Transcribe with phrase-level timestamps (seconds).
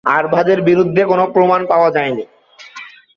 [0.05, 2.25] আরভাদের বিরুদ্ধে কোন প্রমাণ পাওয়া যায়নি।